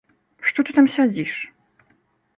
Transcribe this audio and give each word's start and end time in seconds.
Што 0.51 0.65
ты 0.69 0.75
там 0.79 0.89
сядзіш? 0.95 1.33